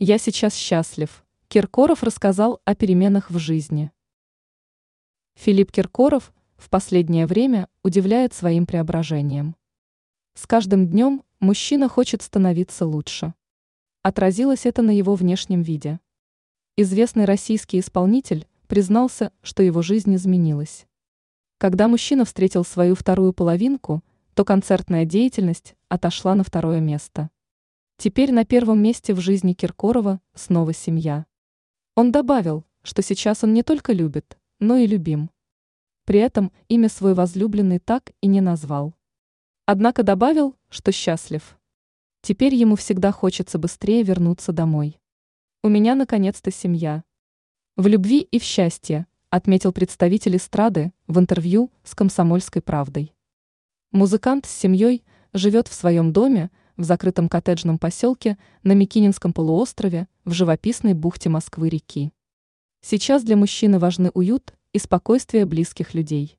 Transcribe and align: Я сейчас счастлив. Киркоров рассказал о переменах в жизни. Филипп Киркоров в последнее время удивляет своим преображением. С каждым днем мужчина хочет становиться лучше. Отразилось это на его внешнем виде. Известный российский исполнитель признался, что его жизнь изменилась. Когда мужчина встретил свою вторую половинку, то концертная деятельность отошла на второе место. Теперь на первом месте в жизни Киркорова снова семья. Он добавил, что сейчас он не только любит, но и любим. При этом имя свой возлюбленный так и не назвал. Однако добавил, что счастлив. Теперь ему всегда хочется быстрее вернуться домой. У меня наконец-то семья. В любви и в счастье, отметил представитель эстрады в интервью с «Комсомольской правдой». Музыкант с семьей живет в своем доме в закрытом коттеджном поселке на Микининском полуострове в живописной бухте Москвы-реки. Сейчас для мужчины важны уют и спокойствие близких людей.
Я 0.00 0.18
сейчас 0.18 0.54
счастлив. 0.54 1.24
Киркоров 1.48 2.04
рассказал 2.04 2.60
о 2.64 2.76
переменах 2.76 3.32
в 3.32 3.38
жизни. 3.38 3.90
Филипп 5.34 5.72
Киркоров 5.72 6.32
в 6.56 6.70
последнее 6.70 7.26
время 7.26 7.68
удивляет 7.82 8.32
своим 8.32 8.64
преображением. 8.64 9.56
С 10.34 10.46
каждым 10.46 10.86
днем 10.86 11.24
мужчина 11.40 11.88
хочет 11.88 12.22
становиться 12.22 12.86
лучше. 12.86 13.34
Отразилось 14.02 14.66
это 14.66 14.82
на 14.82 14.92
его 14.92 15.16
внешнем 15.16 15.62
виде. 15.62 15.98
Известный 16.76 17.24
российский 17.24 17.80
исполнитель 17.80 18.46
признался, 18.68 19.32
что 19.42 19.64
его 19.64 19.82
жизнь 19.82 20.14
изменилась. 20.14 20.86
Когда 21.58 21.88
мужчина 21.88 22.24
встретил 22.24 22.64
свою 22.64 22.94
вторую 22.94 23.32
половинку, 23.32 24.04
то 24.34 24.44
концертная 24.44 25.04
деятельность 25.04 25.74
отошла 25.88 26.36
на 26.36 26.44
второе 26.44 26.78
место. 26.78 27.30
Теперь 28.00 28.30
на 28.30 28.44
первом 28.44 28.80
месте 28.80 29.12
в 29.12 29.18
жизни 29.18 29.54
Киркорова 29.54 30.20
снова 30.32 30.72
семья. 30.72 31.26
Он 31.96 32.12
добавил, 32.12 32.64
что 32.84 33.02
сейчас 33.02 33.42
он 33.42 33.52
не 33.52 33.64
только 33.64 33.92
любит, 33.92 34.38
но 34.60 34.76
и 34.76 34.86
любим. 34.86 35.30
При 36.04 36.20
этом 36.20 36.52
имя 36.68 36.88
свой 36.90 37.14
возлюбленный 37.14 37.80
так 37.80 38.12
и 38.20 38.28
не 38.28 38.40
назвал. 38.40 38.94
Однако 39.66 40.04
добавил, 40.04 40.54
что 40.68 40.92
счастлив. 40.92 41.58
Теперь 42.22 42.54
ему 42.54 42.76
всегда 42.76 43.10
хочется 43.10 43.58
быстрее 43.58 44.04
вернуться 44.04 44.52
домой. 44.52 45.00
У 45.64 45.68
меня 45.68 45.96
наконец-то 45.96 46.52
семья. 46.52 47.02
В 47.76 47.88
любви 47.88 48.20
и 48.20 48.38
в 48.38 48.44
счастье, 48.44 49.08
отметил 49.28 49.72
представитель 49.72 50.36
эстрады 50.36 50.92
в 51.08 51.18
интервью 51.18 51.72
с 51.82 51.96
«Комсомольской 51.96 52.62
правдой». 52.62 53.12
Музыкант 53.90 54.46
с 54.46 54.50
семьей 54.50 55.04
живет 55.32 55.66
в 55.66 55.74
своем 55.74 56.12
доме 56.12 56.52
в 56.78 56.84
закрытом 56.84 57.28
коттеджном 57.28 57.78
поселке 57.78 58.38
на 58.62 58.72
Микининском 58.72 59.34
полуострове 59.34 60.08
в 60.24 60.32
живописной 60.32 60.94
бухте 60.94 61.28
Москвы-реки. 61.28 62.12
Сейчас 62.80 63.22
для 63.24 63.36
мужчины 63.36 63.78
важны 63.78 64.10
уют 64.14 64.54
и 64.72 64.78
спокойствие 64.78 65.44
близких 65.44 65.92
людей. 65.92 66.38